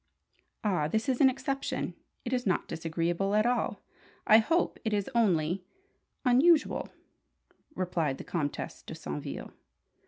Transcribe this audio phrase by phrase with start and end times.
[0.63, 1.93] "Ah, this is an exception!
[2.25, 3.83] It is not disagreeable at all
[4.25, 4.79] I hope.
[4.83, 5.63] It is only
[6.25, 6.89] unusual,"
[7.75, 9.51] replied the Comtesse de Saintville.